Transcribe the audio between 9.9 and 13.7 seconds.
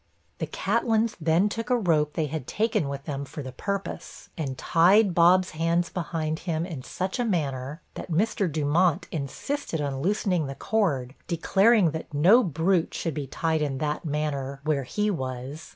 loosening the cord, declaring that no brute should be tied